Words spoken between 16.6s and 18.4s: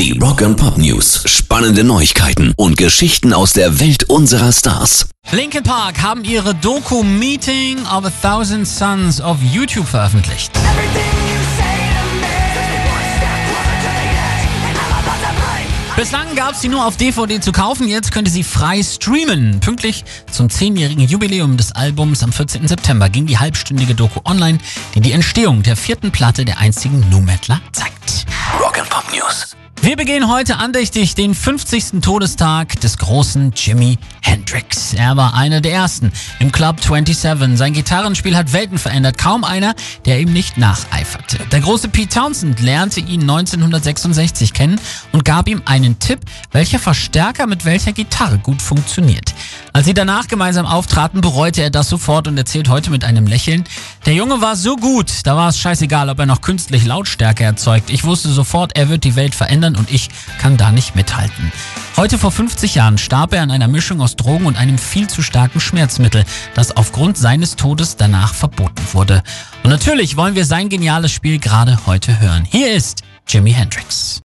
sie nur auf DVD zu kaufen, jetzt könnt ihr